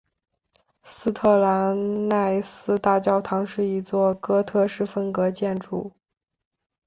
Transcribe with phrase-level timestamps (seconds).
[0.83, 5.93] 斯特兰奈斯大教堂是一座哥特式风格建筑。